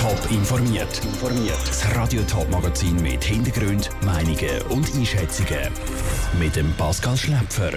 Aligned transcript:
Top 0.00 0.18
informiert. 0.30 1.00
Das 1.66 1.94
Radio 1.94 2.22
Top 2.22 2.50
Magazin 2.50 2.96
mit 3.02 3.22
Hintergrund, 3.22 3.90
Meinungen 4.02 4.62
und 4.70 4.90
Einschätzungen 4.94 5.70
mit 6.38 6.56
dem 6.56 6.72
Pascal 6.78 7.18
Schläpfer. 7.18 7.72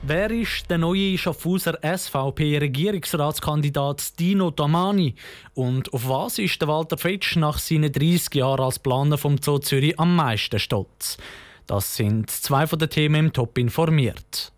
Wer 0.00 0.30
ist 0.30 0.70
der 0.70 0.78
neue 0.78 1.18
Schaffhauser 1.18 1.78
SVP-Regierungsratskandidat 1.82 4.18
Dino 4.18 4.52
Tamani? 4.52 5.16
Und 5.52 5.92
auf 5.92 6.08
was 6.08 6.38
ist 6.38 6.62
der 6.62 6.68
Walter 6.68 6.96
Fetsch 6.96 7.36
nach 7.36 7.58
seinen 7.58 7.92
30 7.92 8.36
Jahren 8.36 8.64
als 8.64 8.78
Planer 8.78 9.18
vom 9.18 9.36
Zoo 9.36 9.58
Zürich 9.58 10.00
am 10.00 10.16
meisten 10.16 10.58
stolz? 10.58 11.18
Das 11.66 11.94
sind 11.94 12.30
zwei 12.30 12.66
von 12.66 12.78
den 12.78 12.88
Themen 12.88 13.26
im 13.26 13.34
Top 13.34 13.58
informiert. 13.58 14.53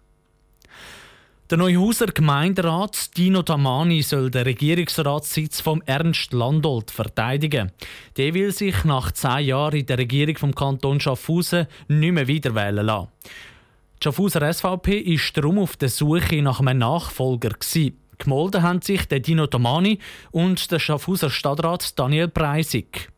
Der 1.48 1.58
Neuhauser 1.58 2.06
Gemeinderat 2.06 3.16
Dino 3.16 3.40
Tamani 3.40 4.02
soll 4.02 4.32
den 4.32 4.42
Regierungsratssitz 4.42 5.60
vom 5.60 5.80
Ernst 5.86 6.32
Landolt 6.32 6.90
verteidigen. 6.90 7.70
Der 8.16 8.34
will 8.34 8.50
sich 8.50 8.82
nach 8.82 9.12
zehn 9.12 9.46
Jahren 9.46 9.78
in 9.78 9.86
der 9.86 9.96
Regierung 9.96 10.36
vom 10.38 10.54
Kanton 10.56 10.98
Schaffhausen 10.98 11.68
nicht 11.86 12.10
mehr 12.10 12.26
wiederwählen 12.26 12.84
lassen. 12.84 13.12
Die 13.22 14.02
Schaffhauser 14.02 14.52
SVP 14.52 14.98
ist 14.98 15.36
darum 15.36 15.60
auf 15.60 15.76
der 15.76 15.88
Suche 15.88 16.42
nach 16.42 16.58
einem 16.58 16.78
Nachfolger. 16.78 17.52
Gemolden 18.18 18.62
haben 18.64 18.82
sich 18.82 19.06
der 19.06 19.20
Dino 19.20 19.46
Tamani 19.46 20.00
und 20.32 20.72
der 20.72 20.80
Schaffhauser 20.80 21.30
Stadtrat 21.30 21.96
Daniel 21.96 22.26
Preisig. 22.26 23.12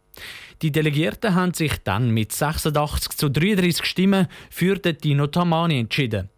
Die 0.61 0.73
Delegierten 0.73 1.37
haben 1.37 1.55
sich 1.55 1.75
dann 1.85 2.11
mit 2.11 2.33
86 2.33 3.17
zu 3.17 3.29
33 3.29 3.85
Stimmen 3.85 4.27
für 4.51 4.77
den 4.77 4.99
Dino 4.99 5.29
Tamani 5.29 5.79
entschieden. 5.79 6.31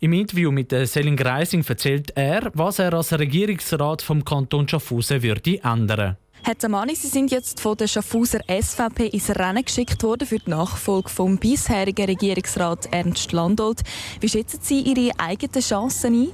Im 0.00 0.14
Interview 0.14 0.50
mit 0.50 0.70
Selin 0.70 1.16
Greising 1.16 1.64
erzählt 1.66 2.12
er, 2.14 2.50
was 2.54 2.78
er 2.78 2.94
als 2.94 3.12
Regierungsrat 3.12 4.00
vom 4.00 4.24
Kanton 4.24 4.66
Schaffhausen 4.66 5.22
würde 5.22 5.60
ändern. 5.62 6.16
Herr 6.42 6.56
Tamani, 6.56 6.94
Sie 6.94 7.08
sind 7.08 7.32
jetzt 7.32 7.60
von 7.60 7.76
der 7.76 7.88
Schaffhauser 7.88 8.40
SVP 8.48 9.08
ins 9.08 9.30
Rennen 9.30 9.64
geschickt 9.64 10.02
worden 10.02 10.28
für 10.28 10.38
die 10.38 10.50
Nachfolge 10.50 11.08
vom 11.08 11.38
bisherigen 11.38 12.06
Regierungsrat 12.06 12.86
Ernst 12.92 13.32
Landolt. 13.32 13.82
Wie 14.20 14.28
schätzen 14.28 14.60
Sie 14.62 14.80
Ihre 14.80 15.10
eigenen 15.18 15.60
Chancen 15.60 16.14
ein? 16.14 16.28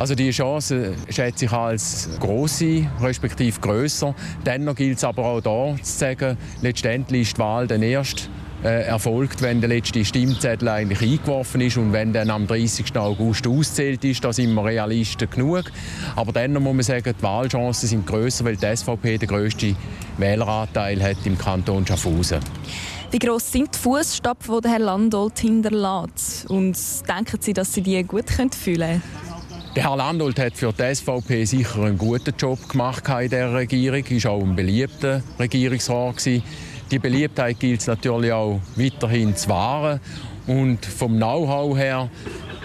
Also 0.00 0.14
die 0.14 0.30
Chance 0.30 0.94
schätze 1.10 1.44
ich 1.44 1.52
als 1.52 2.08
große, 2.20 2.86
respektive 3.02 3.60
grösser. 3.60 4.14
Dennoch 4.46 4.74
gilt 4.74 4.96
es 4.96 5.04
aber 5.04 5.26
auch 5.26 5.42
hier 5.42 5.84
zu 5.84 5.92
sagen, 5.92 6.38
letztendlich 6.62 7.28
ist 7.28 7.36
die 7.36 7.40
Wahl 7.40 7.66
dann 7.66 7.82
erst 7.82 8.30
äh, 8.64 8.86
erfolgt, 8.86 9.42
wenn 9.42 9.60
der 9.60 9.68
letzte 9.68 10.02
Stimmzettel 10.02 10.68
eigentlich 10.68 11.02
eingeworfen 11.02 11.60
ist 11.60 11.76
und 11.76 11.92
wenn 11.92 12.14
dann 12.14 12.30
am 12.30 12.46
30. 12.46 12.96
August 12.96 13.46
auszählt 13.46 14.02
ist, 14.06 14.24
da 14.24 14.32
sind 14.32 14.54
wir 14.54 14.64
Realisten 14.64 15.28
genug. 15.28 15.64
Aber 16.16 16.32
dann 16.32 16.54
muss 16.54 16.62
man 16.62 16.82
sagen, 16.82 17.14
die 17.18 17.22
Wahlchancen 17.22 17.86
sind 17.86 18.06
grösser, 18.06 18.46
weil 18.46 18.56
die 18.56 18.74
SVP 18.74 19.18
den 19.18 19.28
grössten 19.28 19.76
Wähleranteil 20.16 21.02
hat 21.02 21.18
im 21.26 21.36
Kanton 21.36 21.86
Schaffhausen. 21.86 22.40
Wie 23.10 23.18
gross 23.18 23.52
sind 23.52 23.74
die 23.74 23.78
Fußstapfen, 23.78 24.62
die 24.62 24.68
Herr 24.70 24.78
Landolt 24.78 25.40
hinterlässt? 25.40 26.48
Und 26.48 26.78
denken 27.06 27.36
Sie, 27.38 27.52
dass 27.52 27.74
Sie 27.74 27.82
die 27.82 28.02
gut 28.02 28.30
fühlen 28.30 28.50
können? 28.50 29.29
Der 29.76 29.84
Herr 29.84 29.96
Landolt 29.96 30.36
hat 30.40 30.56
für 30.56 30.72
die 30.72 30.92
SVP 30.92 31.44
sicher 31.44 31.84
einen 31.84 31.96
guten 31.96 32.34
Job 32.36 32.68
gemacht 32.68 33.04
in 33.22 33.30
der 33.30 33.52
Regierung. 33.54 34.02
Er 34.04 34.24
war 34.24 34.30
auch 34.32 34.42
ein 34.42 34.56
beliebter 34.56 35.22
Regierungsrat. 35.38 36.24
Die 36.26 36.98
Beliebtheit 36.98 37.60
gilt 37.60 37.80
es 37.80 37.86
natürlich 37.86 38.32
auch 38.32 38.60
weiterhin 38.74 39.36
zu 39.36 39.48
wahren. 39.48 40.00
Und 40.48 40.84
vom 40.84 41.16
Know-how 41.16 41.78
her 41.78 42.10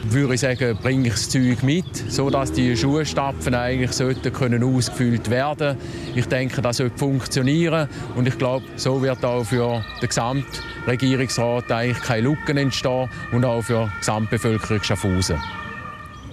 würde 0.05 0.33
ich 0.33 0.39
sagen, 0.39 0.79
bringe 0.81 1.09
ich 1.09 1.13
das 1.13 1.29
Zeug 1.29 1.61
mit, 1.61 1.85
sodass 2.09 2.51
die 2.51 2.75
Schuhstapfen 2.75 3.53
eigentlich 3.53 3.91
sollten 3.91 4.33
können 4.33 4.63
ausgefüllt 4.63 5.29
werden. 5.29 5.77
Ich 6.15 6.25
denke, 6.25 6.63
das 6.63 6.77
sollte 6.77 6.97
funktionieren 6.97 7.87
und 8.15 8.27
ich 8.27 8.37
glaube, 8.39 8.65
so 8.77 8.99
wird 9.03 9.23
auch 9.23 9.43
für 9.43 9.85
den 10.01 10.07
Gesamtregierungsrat 10.07 11.71
eigentlich 11.71 12.01
keine 12.01 12.29
Lücken 12.29 12.57
entstehen 12.57 13.09
und 13.31 13.45
auch 13.45 13.61
für 13.61 13.91
die 13.93 13.99
Gesamtbevölkerung 13.99 14.81
Schaffhausen. 14.81 15.37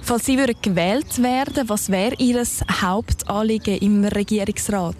Falls 0.04 0.26
Sie 0.26 0.36
gewählt 0.36 1.22
werden, 1.22 1.68
was 1.68 1.88
wäre 1.88 2.16
Ihr 2.18 2.42
Hauptanliegen 2.82 3.78
im 3.78 4.04
Regierungsrat? 4.04 4.96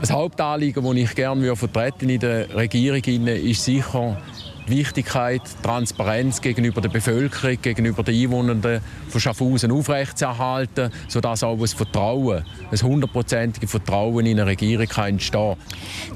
Das 0.00 0.10
Hauptanliegen, 0.10 0.82
das 0.82 0.94
ich 0.94 1.14
gerne 1.14 1.54
vertreten 1.54 2.08
in 2.08 2.20
der 2.20 2.54
Regierung, 2.54 3.26
ist 3.26 3.64
sicher 3.64 4.16
die 4.66 4.78
Wichtigkeit, 4.78 5.42
Transparenz 5.62 6.40
gegenüber 6.40 6.80
der 6.80 6.88
Bevölkerung, 6.88 7.60
gegenüber 7.60 8.02
den 8.02 8.22
Einwohnern 8.22 8.80
von 9.08 9.20
Schaffhausen 9.20 9.70
aufrechtzuerhalten, 9.70 10.90
sodass 11.08 11.42
auch 11.42 11.58
ein 11.58 11.66
Vertrauen, 11.66 12.44
ein 12.70 12.82
hundertprozentiges 12.82 13.70
Vertrauen 13.70 14.26
in 14.26 14.38
eine 14.40 14.50
Regierung 14.50 14.86
kann 14.86 15.18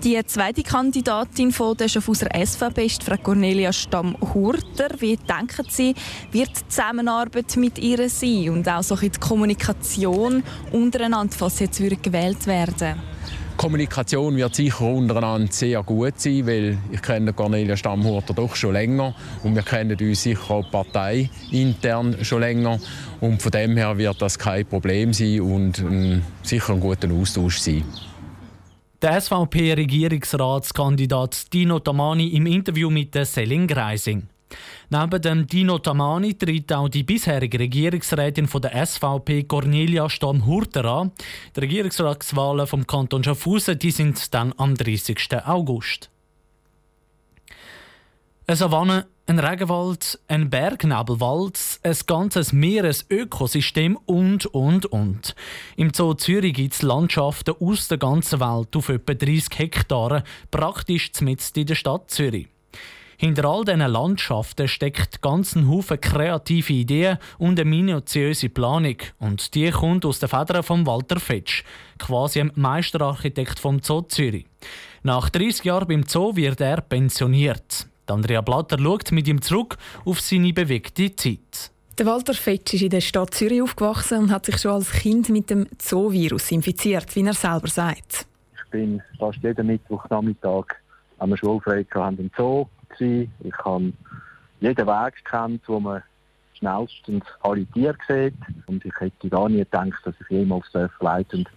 Die 0.03 0.20
zweite 0.26 0.62
Kandidatin 0.62 1.53
von 1.53 1.76
der 1.76 1.88
Schaffhauser 1.88 2.28
SVP 2.34 2.86
ist 2.86 3.03
Frau 3.03 3.16
Cornelia 3.16 3.72
Stamm-Hurter. 3.72 4.88
Wie 4.98 5.16
denken 5.16 5.66
Sie, 5.69 5.94
wird 6.32 6.50
die 6.50 6.69
Zusammenarbeit 6.69 7.56
mit 7.56 7.78
ihr 7.78 8.09
sein 8.09 8.50
und 8.50 8.69
auch 8.69 8.82
so 8.82 8.97
die 8.97 9.10
Kommunikation 9.10 10.42
untereinander, 10.72 11.34
falls 11.36 11.59
sie 11.59 11.65
jetzt 11.65 11.78
gewählt 12.03 12.47
werden 12.47 12.97
Kommunikation 13.59 14.37
wird 14.37 14.55
sicher 14.55 14.83
untereinander 14.83 15.53
sehr 15.53 15.83
gut 15.83 16.21
sein, 16.21 16.47
weil 16.47 16.79
ich 16.93 17.03
kenne 17.03 17.33
Cornelia 17.33 17.77
Stammhurter 17.77 18.33
doch 18.33 18.55
schon 18.55 18.73
länger 18.73 19.17
und 19.43 19.57
wir 19.57 19.63
kennen 19.63 19.99
uns 20.01 20.23
sicher 20.23 20.53
auch 20.53 20.71
Partei 20.71 21.29
intern 21.51 22.17
schon 22.23 22.39
länger 22.41 22.79
und 23.21 23.43
von 23.43 23.51
dem 23.51 23.77
her 23.77 23.99
wird 23.99 24.23
das 24.23 24.39
kein 24.39 24.65
Problem 24.65 25.13
sein 25.13 25.41
und 25.41 25.81
ähm, 25.81 26.23
sicher 26.45 26.75
ein 26.75 26.81
guter 26.81 27.13
Austausch 27.13 27.59
sein. 27.59 27.83
Der 29.03 29.21
SVP-Regierungsratskandidat 29.21 31.53
Dino 31.53 31.81
Tamani 31.81 32.29
im 32.29 32.47
Interview 32.47 32.91
mit 32.91 33.17
der 33.17 33.25
Selin 33.25 33.67
Greising. 33.67 34.29
Neben 34.91 35.22
dem 35.22 35.47
Dino 35.47 35.78
Tamani 35.78 36.34
tritt 36.34 36.72
auch 36.72 36.88
die 36.88 37.03
bisherige 37.03 37.59
Regierungsrätin 37.59 38.47
von 38.47 38.62
der 38.62 38.86
SVP 38.86 39.44
Cornelia 39.44 40.09
Stamm-Hurter 40.09 40.84
an. 40.84 41.12
Die 41.54 41.60
Regierungsratswahlen 41.60 42.66
vom 42.66 42.86
Kanton 42.86 43.22
Schaffhausen 43.22 43.78
die 43.78 43.91
sind 43.91 44.32
dann 44.32 44.54
am 44.56 44.75
30. 44.75 45.47
August. 45.47 46.10
Eine 48.47 48.56
Savanne, 48.56 49.06
ein 49.26 49.38
Regenwald, 49.38 50.19
ein 50.26 50.48
Bergnebelwald, 50.48 51.60
ein 51.82 51.97
ganzes 52.06 52.54
Meeresökosystem 52.54 53.98
und, 54.06 54.47
und, 54.47 54.86
und. 54.86 55.34
Im 55.76 55.92
Zoo 55.92 56.15
Zürich 56.15 56.54
gibt 56.54 56.72
es 56.72 56.80
Landschaften 56.80 57.54
aus 57.60 57.88
der 57.88 57.98
ganzen 57.98 58.41
Welt 58.41 58.75
auf 58.75 58.88
etwa 58.88 59.12
30 59.12 59.59
Hektaren, 59.59 60.22
praktisch 60.50 61.10
mitten 61.20 61.60
in 61.60 61.66
der 61.66 61.75
Stadt 61.75 62.10
Zürich. 62.10 62.48
Hinter 63.21 63.47
all 63.47 63.65
diesen 63.65 63.81
Landschaften 63.81 64.69
steckt 64.69 65.21
ganz 65.23 65.56
ein 65.56 65.69
Haufen 65.69 66.01
kreative 66.01 66.73
Ideen 66.73 67.19
und 67.39 67.59
eine 67.59 67.69
minutiöse 67.69 68.49
Planung. 68.49 68.99
Und 69.19 69.56
die 69.56 69.73
kommt 69.73 70.05
aus 70.05 70.21
den 70.21 70.29
Federn 70.29 70.62
von 70.62 70.87
Walter 70.87 71.19
Fetsch, 71.19 71.65
quasi 71.99 72.41
ein 72.41 72.53
Meisterarchitekt 72.55 73.59
vom 73.59 73.83
Zoo 73.83 74.03
Zürich. 74.03 74.47
Nach 75.03 75.31
30 75.31 75.65
Jahren 75.65 75.89
beim 75.89 76.05
Zoo 76.05 76.37
wird 76.37 76.61
er 76.61 76.81
pensioniert. 76.81 77.89
Andrea 78.07 78.41
Blatter 78.41 78.78
schaut 78.78 79.11
mit 79.11 79.27
ihm 79.27 79.43
zurück 79.43 79.77
auf 80.05 80.21
seine 80.21 80.53
bewegte 80.53 81.15
Zeit. 81.17 81.73
Der 81.99 82.07
Walter 82.07 82.34
Fetsch 82.34 82.75
ist 82.75 82.83
in 82.83 82.91
der 82.91 83.01
Stadt 83.01 83.34
Zürich 83.34 83.61
aufgewachsen 83.61 84.19
und 84.19 84.31
hat 84.31 84.47
sich 84.47 84.59
schon 84.59 84.71
als 84.71 84.93
Kind 84.93 85.28
mit 85.28 85.51
dem 85.51 85.67
Zoo-Virus 85.77 86.53
infiziert, 86.53 87.17
wie 87.17 87.27
er 87.27 87.34
selber 87.34 87.67
sagt. 87.67 88.27
Ich 88.55 88.71
bin 88.71 89.03
fast 89.19 89.43
jeden 89.43 89.67
Mittwochnachmittag 89.67 90.67
am 91.19 91.37
Schulfrei 91.37 91.84
im 92.17 92.31
Zoo 92.37 92.69
gewesen. 92.88 93.32
Ich 93.41 93.56
habe 93.59 93.93
jeden 94.60 94.87
Weg 94.87 95.16
gekannt, 95.16 95.62
wo 95.66 95.81
man 95.81 96.03
schnellstens 96.59 97.25
alle 97.41 97.66
Tiere 97.66 97.97
sieht. 98.06 98.34
Und 98.66 98.84
ich 98.84 98.94
hätte 98.99 99.28
gar 99.28 99.49
nie 99.49 99.59
gedacht, 99.59 100.00
dass 100.04 100.15
ich 100.21 100.28
jemals 100.28 100.66
leiten 101.00 101.48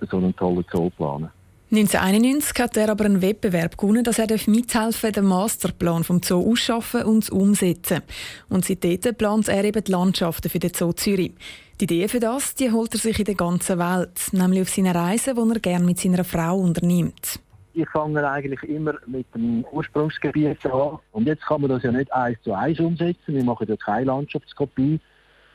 und 0.00 0.10
so 0.10 0.18
einen 0.18 0.34
tollen 0.36 0.64
Zoo 0.70 0.90
planen 0.90 1.30
1991 1.70 2.58
hat 2.60 2.78
er 2.78 2.88
aber 2.88 3.04
einen 3.04 3.20
Wettbewerb 3.20 3.76
gewonnen, 3.76 4.02
dass 4.02 4.18
er 4.18 4.26
mithelfen 4.46 5.12
den 5.12 5.26
Masterplan 5.26 6.02
vom 6.02 6.22
Zoo 6.22 6.50
ausschaffen 6.50 7.02
und 7.02 7.28
umsetzen. 7.28 8.00
Und 8.48 8.64
seitdem 8.64 9.14
plant 9.14 9.48
er 9.48 9.64
eben 9.64 9.84
die 9.84 9.92
Landschaften 9.92 10.48
für 10.48 10.58
den 10.58 10.72
Zoo 10.72 10.94
Zürich. 10.94 11.34
Die 11.78 11.84
Idee 11.84 12.08
für 12.08 12.20
das 12.20 12.54
die 12.54 12.72
holt 12.72 12.94
er 12.94 13.00
sich 13.00 13.18
in 13.18 13.26
der 13.26 13.34
ganzen 13.34 13.78
Welt, 13.78 14.18
nämlich 14.32 14.62
auf 14.62 14.70
seinen 14.70 14.96
Reisen, 14.96 15.34
die 15.36 15.54
er 15.56 15.60
gerne 15.60 15.84
mit 15.84 16.00
seiner 16.00 16.24
Frau 16.24 16.56
unternimmt 16.56 17.38
ich 17.78 17.88
fange 17.90 18.28
eigentlich 18.28 18.62
immer 18.64 18.94
mit 19.06 19.26
dem 19.34 19.64
Ursprungsgebiet 19.70 20.64
an. 20.66 20.98
Und 21.12 21.26
jetzt 21.26 21.46
kann 21.46 21.60
man 21.60 21.70
das 21.70 21.82
ja 21.82 21.92
nicht 21.92 22.12
eins 22.12 22.38
zu 22.42 22.52
eins 22.52 22.80
umsetzen. 22.80 23.34
Wir 23.34 23.44
machen 23.44 23.68
ja 23.68 23.76
keine 23.76 24.06
Landschaftskopie, 24.06 25.00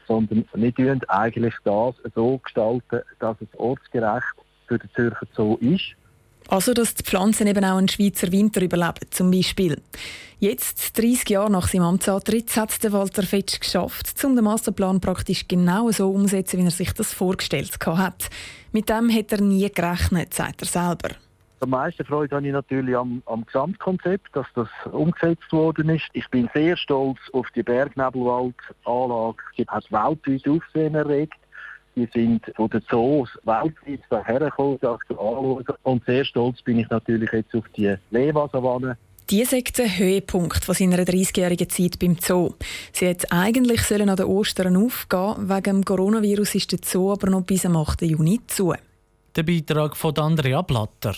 sondern 0.07 0.45
wir 0.53 0.73
tun 0.73 1.01
eigentlich 1.07 1.55
das 1.63 1.95
so 2.15 2.37
gestalten, 2.37 3.01
dass 3.19 3.37
es 3.41 3.59
ortsgerecht 3.59 4.35
für 4.67 4.79
den 4.79 4.89
Zürcher 4.95 5.27
Zoo 5.35 5.57
ist. 5.59 5.95
Also, 6.49 6.73
dass 6.73 6.95
die 6.95 7.03
Pflanzen 7.03 7.47
eben 7.47 7.63
auch 7.63 7.77
einen 7.77 7.87
Schweizer 7.87 8.31
Winter 8.31 8.61
überleben, 8.61 9.07
zum 9.11 9.31
Beispiel. 9.31 9.81
Jetzt, 10.39 10.97
30 10.97 11.29
Jahre 11.29 11.49
nach 11.49 11.69
seinem 11.69 11.83
Amtsantritt, 11.83 12.55
hat 12.57 12.83
der 12.83 12.91
Walter 12.91 13.23
Fetsch 13.23 13.61
geschafft, 13.61 14.23
um 14.25 14.35
den 14.35 14.43
Masterplan 14.43 14.99
praktisch 14.99 15.47
genau 15.47 15.89
so 15.91 16.11
umzusetzen, 16.11 16.59
wie 16.59 16.65
er 16.65 16.71
sich 16.71 16.91
das 16.91 17.13
vorgestellt 17.13 17.77
hat. 17.85 18.29
Mit 18.73 18.89
dem 18.89 19.09
hat 19.09 19.31
er 19.31 19.41
nie 19.41 19.69
gerechnet, 19.69 20.33
sagt 20.33 20.61
er 20.63 20.67
selber. 20.67 21.15
Am 21.63 21.69
meisten 21.69 22.03
Freude 22.03 22.35
habe 22.35 22.45
ich 22.45 22.51
natürlich 22.51 22.93
am, 22.93 23.23
am 23.25 23.45
Gesamtkonzept, 23.45 24.35
dass 24.35 24.45
das 24.53 24.67
umgesetzt 24.91 25.49
worden 25.53 25.87
ist. 25.87 26.03
Ich 26.11 26.27
bin 26.27 26.49
sehr 26.53 26.75
stolz 26.75 27.17
auf 27.31 27.47
die 27.55 27.63
Bergnebelwaldanlage. 27.63 29.37
Sie 29.55 29.63
hat 29.69 29.89
weltweit 29.89 30.45
Aufsehen 30.45 30.93
erregt. 30.93 31.37
Die 31.95 32.09
sind 32.13 32.51
von 32.57 32.69
den 32.69 32.81
Zoos 32.89 33.29
weltweit 33.45 34.27
anschauen. 34.27 35.65
Und 35.83 36.03
sehr 36.03 36.25
stolz 36.25 36.61
bin 36.63 36.79
ich 36.79 36.89
natürlich 36.89 37.31
jetzt 37.31 37.55
auf 37.55 37.63
die 37.77 37.95
Lewa-Savanne. 38.11 38.97
Die 39.29 39.45
sagt 39.45 39.77
der 39.77 39.97
Höhepunkt 39.97 40.65
von 40.65 40.75
seiner 40.75 40.97
30-jährigen 40.97 41.69
Zeit 41.69 41.97
beim 41.97 42.17
Zoo. 42.19 42.55
Sie 42.91 43.07
hätte 43.07 43.31
eigentlich 43.31 43.83
sollen 43.83 44.09
an 44.09 44.17
den 44.17 44.25
Ostern 44.25 44.75
aufgehen 44.75 45.49
Wegen 45.49 45.63
dem 45.63 45.85
Coronavirus 45.85 46.55
ist 46.55 46.73
der 46.73 46.79
Zoo 46.83 47.13
aber 47.13 47.29
noch 47.29 47.43
bis 47.43 47.65
am 47.65 47.77
8. 47.77 48.01
Juni 48.01 48.41
zu. 48.47 48.73
Der 49.35 49.41
Beitrag 49.41 49.97
von 49.97 50.15
Andrea 50.17 50.61
Blatter. 50.61 51.15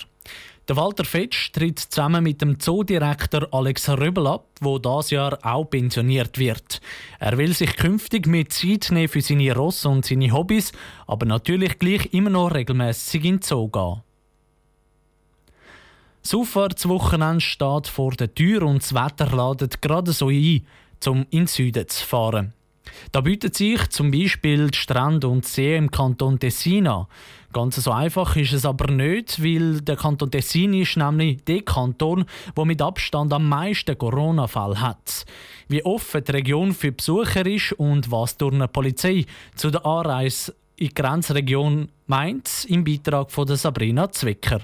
Der 0.69 0.77
Walter 0.77 1.03
Fetsch 1.03 1.51
tritt 1.51 1.79
zusammen 1.79 2.23
mit 2.23 2.41
dem 2.41 2.57
Zoodirektor 2.57 3.49
Alex 3.51 3.89
Röbel 3.89 4.25
ab, 4.27 4.45
der 4.63 4.79
dieses 4.79 5.09
Jahr 5.09 5.37
auch 5.43 5.65
pensioniert 5.65 6.39
wird. 6.39 6.79
Er 7.19 7.37
will 7.37 7.53
sich 7.53 7.75
künftig 7.75 8.25
mit 8.25 8.53
Zeit 8.53 8.87
nehmen 8.89 9.09
für 9.09 9.19
seine 9.19 9.53
Ross 9.53 9.85
und 9.85 10.05
seine 10.05 10.31
Hobbys, 10.31 10.71
aber 11.07 11.25
natürlich 11.25 11.77
gleich 11.77 12.13
immer 12.13 12.29
noch 12.29 12.53
regelmäßig 12.53 13.25
in 13.25 13.39
den 13.39 13.41
Zoo 13.41 13.67
gehen. 13.67 14.01
Das 16.21 16.33
Auffahrtswochenende 16.33 17.41
steht 17.41 17.87
vor 17.87 18.11
der 18.11 18.33
Tür 18.33 18.61
und 18.63 18.81
das 18.81 18.95
Wetter 18.95 19.35
ladet 19.35 19.81
gerade 19.81 20.13
so 20.13 20.29
ein, 20.29 20.65
um 21.05 21.25
in 21.31 21.41
den 21.41 21.47
Süden 21.47 21.87
zu 21.89 22.05
fahren. 22.05 22.53
Da 23.11 23.21
bietet 23.21 23.55
sich 23.55 23.89
zum 23.89 24.11
Beispiel 24.11 24.69
die 24.69 24.77
Strände 24.77 25.27
und 25.27 25.45
See 25.45 25.75
im 25.75 25.91
Kanton 25.91 26.39
Tessin 26.39 26.87
an. 26.87 27.07
Ganz 27.53 27.77
so 27.77 27.91
einfach 27.91 28.35
ist 28.35 28.51
es 28.51 28.65
aber 28.65 28.91
nicht, 28.91 29.41
weil 29.41 29.79
der 29.81 29.95
Kanton 29.95 30.29
Tessin 30.29 30.73
ist 30.73 30.97
nämlich 30.97 31.43
der 31.45 31.61
Kanton, 31.61 32.25
der 32.57 32.65
mit 32.65 32.81
Abstand 32.81 33.31
am 33.31 33.47
meisten 33.47 33.97
Corona-Fälle 33.97 34.81
hat. 34.81 35.25
Wie 35.69 35.83
offen 35.83 36.23
die 36.23 36.31
Region 36.31 36.73
für 36.73 36.91
Besucher 36.91 37.45
ist 37.45 37.71
und 37.73 38.11
was 38.11 38.37
durch 38.37 38.53
eine 38.53 38.67
Polizei 38.67 39.25
zu 39.55 39.71
der 39.71 39.85
Anreise 39.85 40.53
in 40.75 40.89
die 40.89 40.93
Grenzregion 40.93 41.89
meint, 42.07 42.65
im 42.67 42.83
Beitrag 42.83 43.31
von 43.31 43.47
Sabrina 43.47 44.11
Zwicker. 44.11 44.59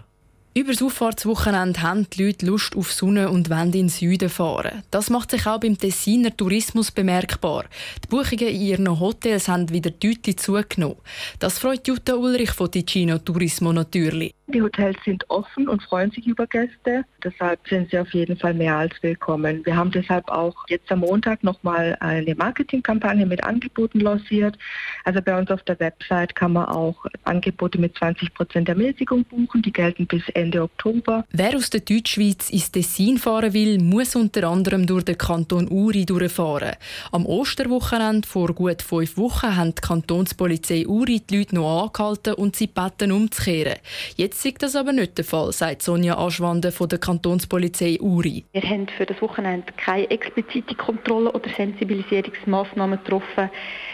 Über 0.54 0.74
das 0.74 0.82
Auffahrtswochenende 0.82 1.82
haben 1.82 2.10
die 2.10 2.26
Leute 2.26 2.46
Lust 2.46 2.76
auf 2.76 2.92
Sonne 2.92 3.30
und 3.30 3.50
wollen 3.50 3.68
in 3.68 3.72
den 3.72 3.90
Süden 3.90 4.28
fahren. 4.28 4.84
Das 4.92 5.10
macht 5.10 5.32
sich 5.32 5.48
auch 5.48 5.62
beim 5.62 5.78
Tessiner 5.78 6.36
Tourismus 6.36 6.92
bemerkbar. 6.92 7.64
Die 8.04 8.10
Buchungen 8.10 8.50
in 8.50 8.62
ihren 8.62 9.00
Hotels 9.00 9.48
haben 9.48 9.70
wieder 9.70 9.92
deutlich 9.92 10.40
zugenommen. 10.40 10.98
Das 11.40 11.58
freut 11.58 11.88
Jutta 11.88 12.16
Ulrich 12.16 12.52
von 12.52 12.70
Ticino 12.70 13.20
Turismo 13.20 13.72
natürlich. 13.72 14.34
Die 14.54 14.62
Hotels 14.62 14.98
sind 15.06 15.30
offen 15.30 15.70
und 15.70 15.82
freuen 15.82 16.12
sich 16.12 16.28
über 16.28 16.46
Gäste. 16.46 17.06
Deshalb 17.24 17.60
sind 17.70 17.90
sie 17.90 18.00
auf 18.00 18.14
jeden 18.14 18.38
Fall 18.38 18.54
mehr 18.54 18.76
als 18.76 18.94
willkommen. 19.02 19.66
Wir 19.66 19.78
haben 19.78 19.92
deshalb 19.92 20.28
auch 20.30 20.56
jetzt 20.68 20.92
am 20.92 21.00
Montag 21.00 21.42
nochmal 21.44 21.96
eine 22.02 22.36
Marketingkampagne 22.36 23.26
mit 23.26 23.44
Angeboten 23.44 24.02
lanciert. 24.02 24.58
Also 25.06 25.22
bei 25.22 25.38
uns 25.38 25.50
auf 25.52 25.64
der 25.64 25.80
Website 25.80 26.36
kann 26.36 26.54
man 26.54 26.66
auch 26.66 27.06
Angebote 27.24 27.80
mit 27.80 27.98
20 27.98 28.34
Prozent 28.34 28.68
Ermäßigung 28.68 29.24
buchen. 29.24 29.62
Die 29.62 29.72
gelten 29.72 30.06
bis 30.06 30.24
Ende 30.34 30.64
Oktober. 30.64 31.26
Wer 31.32 31.56
aus 31.56 31.70
der 31.70 31.82
Deutschschweiz 31.82 32.50
ins 32.50 32.72
Tessin 32.72 33.18
fahren 33.20 33.54
will, 33.54 33.80
muss 33.80 34.16
unter 34.18 34.50
anderem 34.50 34.86
durch 34.86 35.06
den 35.06 35.18
Kanton 35.18 35.70
Uri 35.70 36.06
durchfahren. 36.06 36.76
Am 37.14 37.26
Osterwochenende 37.26 38.28
vor 38.28 38.54
gut 38.54 38.82
fünf 38.82 39.18
Wochen 39.18 39.56
haben 39.56 39.76
die 39.76 39.82
Kantonspolizei 39.82 40.88
Uri 40.88 41.22
die 41.22 41.38
Leute 41.38 41.56
noch 41.56 41.84
angehalten 41.84 42.34
und 42.34 42.56
sie 42.58 42.68
beten 42.68 43.14
umzukehren. 43.14 43.78
Jetzt 44.18 44.41
ist 44.46 44.64
das 44.64 44.76
aber 44.76 44.94
nicht 44.94 45.18
der 45.18 45.26
Fall, 45.26 45.52
sagt 45.52 45.82
Sonja 45.82 46.18
Aschwande 46.18 46.72
von 46.72 46.90
der 46.90 47.00
Kantonspolizei 47.00 48.00
Uri. 48.00 48.46
Wir 48.54 48.62
haben 48.62 48.88
für 48.88 49.06
das 49.06 49.22
Wochenende 49.22 49.72
keine 49.78 50.10
explizite 50.10 50.76
Kontrolle 50.76 51.32
oder 51.32 51.50
Sensibilisierungsmaßnahmen 51.50 53.00
getroffen. 53.04 53.50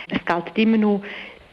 Es 0.10 0.24
gilt 0.26 0.58
immer 0.58 0.78
noch 0.78 1.02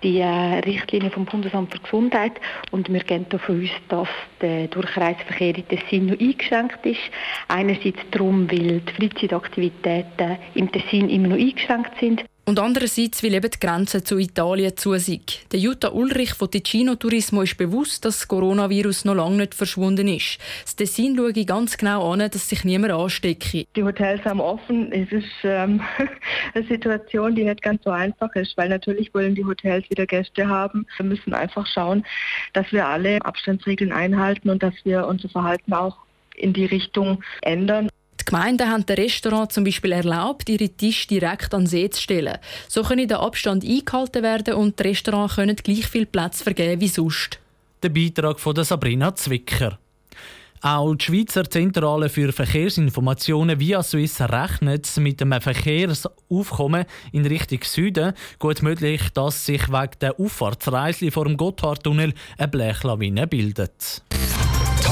die 0.02 0.20
äh, 0.20 0.58
Richtlinien 0.60 1.10
vom 1.10 1.24
Bundesamt 1.24 1.72
für 1.72 1.80
Gesundheit 1.80 2.32
und 2.70 2.92
wir 2.92 3.00
gehen 3.00 3.26
davon 3.30 3.62
aus, 3.62 3.70
dass 3.88 4.08
der 4.40 4.68
Durchreiseverkehr 4.68 5.56
in 5.56 5.68
Tessin 5.68 6.06
noch 6.06 6.20
eingeschränkt 6.20 6.84
ist. 6.84 7.00
Einerseits 7.48 8.00
darum, 8.10 8.50
weil 8.50 8.80
die 8.80 8.92
Freizeitaktivitäten 8.92 10.36
im 10.54 10.70
Tessin 10.70 11.08
immer 11.08 11.28
noch 11.28 11.38
eingeschränkt 11.38 11.98
sind 11.98 12.24
und 12.46 12.58
andererseits, 12.58 13.22
weil 13.22 13.34
eben 13.34 13.50
die 13.50 13.58
Grenze 13.58 14.04
zu 14.04 14.18
Italien 14.18 14.76
zu 14.76 14.94
sind. 14.98 15.40
Der 15.52 15.60
Jutta 15.60 15.90
Ulrich 15.92 16.34
von 16.34 16.50
Ticino 16.50 16.94
Turismo 16.94 17.42
ist 17.42 17.56
bewusst, 17.56 18.04
dass 18.04 18.18
das 18.18 18.28
Coronavirus 18.28 19.06
noch 19.06 19.14
lange 19.14 19.36
nicht 19.36 19.54
verschwunden 19.54 20.08
ist. 20.08 20.38
Das 20.64 20.76
Tessin 20.76 21.16
schaue 21.16 21.32
ganz 21.44 21.76
genau 21.76 22.12
an, 22.12 22.18
dass 22.18 22.48
sich 22.48 22.64
niemand 22.64 22.92
anstecke. 22.92 23.66
Die 23.74 23.82
Hotels 23.82 24.24
haben 24.24 24.40
offen. 24.40 24.92
Es 24.92 25.10
ist 25.10 25.26
ähm, 25.42 25.80
eine 26.54 26.66
Situation, 26.66 27.34
die 27.34 27.44
nicht 27.44 27.62
ganz 27.62 27.82
so 27.82 27.90
einfach 27.90 28.34
ist, 28.34 28.56
weil 28.56 28.68
natürlich 28.68 29.14
wollen 29.14 29.34
die 29.34 29.44
Hotels 29.44 29.88
wieder 29.88 30.06
Gäste 30.06 30.46
haben. 30.46 30.86
Wir 30.96 31.06
müssen 31.06 31.32
einfach 31.32 31.66
schauen, 31.66 32.04
dass 32.52 32.70
wir 32.72 32.86
alle 32.86 33.24
Abstandsregeln 33.24 33.92
einhalten 33.92 34.50
und 34.50 34.62
dass 34.62 34.74
wir 34.84 35.06
unser 35.06 35.28
Verhalten 35.28 35.72
auch 35.72 35.96
in 36.36 36.52
die 36.52 36.66
Richtung 36.66 37.22
ändern. 37.42 37.88
Die 38.24 38.30
Gemeinden 38.30 38.70
haben 38.70 38.86
den 38.86 38.96
Restaurants 38.96 39.54
zum 39.54 39.64
Beispiel 39.64 39.92
erlaubt, 39.92 40.48
ihre 40.48 40.70
Tische 40.70 41.08
direkt 41.08 41.52
an 41.52 41.62
den 41.62 41.66
See 41.66 41.90
zu 41.90 42.00
stellen. 42.00 42.38
So 42.68 42.82
können 42.82 43.06
der 43.06 43.20
Abstand 43.20 43.64
eingehalten 43.64 44.22
werden 44.22 44.54
und 44.54 44.78
die 44.78 44.84
Restaurants 44.84 45.34
können 45.34 45.56
gleich 45.56 45.86
viel 45.86 46.06
Platz 46.06 46.42
vergeben 46.42 46.80
wie 46.80 46.88
sonst. 46.88 47.38
Der 47.82 47.90
Beitrag 47.90 48.40
von 48.40 48.64
Sabrina 48.64 49.14
Zwicker. 49.14 49.78
Auch 50.62 50.94
die 50.94 51.04
Schweizer 51.04 51.50
Zentrale 51.50 52.08
für 52.08 52.32
Verkehrsinformationen 52.32 53.60
via 53.60 53.82
Swiss 53.82 54.18
rechnet 54.22 54.90
mit 54.96 55.20
einem 55.20 55.42
Verkehrsaufkommen 55.42 56.86
in 57.12 57.26
Richtung 57.26 57.58
Süden. 57.62 58.14
Gut 58.38 58.62
möglich, 58.62 59.02
dass 59.12 59.44
sich 59.44 59.68
wegen 59.68 59.98
der 60.00 60.18
Auffahrtsreise 60.18 61.10
vor 61.10 61.26
dem 61.26 61.36
Gotthardtunnel 61.36 62.14
eine 62.38 62.48
Blechlawine 62.48 63.26
bildet. 63.26 64.02